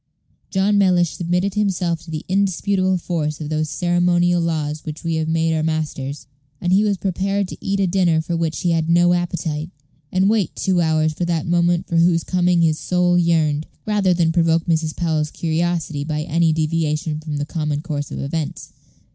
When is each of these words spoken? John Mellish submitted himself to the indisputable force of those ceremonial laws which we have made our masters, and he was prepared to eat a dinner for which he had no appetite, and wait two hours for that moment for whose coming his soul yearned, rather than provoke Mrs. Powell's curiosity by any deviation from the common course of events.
John 0.49 0.79
Mellish 0.79 1.11
submitted 1.15 1.53
himself 1.53 2.01
to 2.01 2.09
the 2.09 2.25
indisputable 2.27 2.97
force 2.97 3.39
of 3.39 3.49
those 3.49 3.69
ceremonial 3.69 4.41
laws 4.41 4.83
which 4.83 5.03
we 5.03 5.13
have 5.17 5.27
made 5.27 5.53
our 5.53 5.61
masters, 5.61 6.25
and 6.59 6.73
he 6.73 6.83
was 6.83 6.97
prepared 6.97 7.47
to 7.49 7.57
eat 7.63 7.79
a 7.79 7.85
dinner 7.85 8.19
for 8.19 8.35
which 8.35 8.61
he 8.61 8.71
had 8.71 8.89
no 8.89 9.13
appetite, 9.13 9.69
and 10.11 10.27
wait 10.27 10.55
two 10.55 10.81
hours 10.81 11.13
for 11.13 11.25
that 11.25 11.45
moment 11.45 11.85
for 11.87 11.97
whose 11.97 12.23
coming 12.23 12.63
his 12.63 12.79
soul 12.79 13.15
yearned, 13.15 13.67
rather 13.85 14.11
than 14.11 14.31
provoke 14.31 14.65
Mrs. 14.65 14.95
Powell's 14.95 15.29
curiosity 15.29 16.03
by 16.03 16.23
any 16.23 16.51
deviation 16.51 17.19
from 17.19 17.37
the 17.37 17.45
common 17.45 17.83
course 17.83 18.09
of 18.09 18.17
events. 18.17 18.73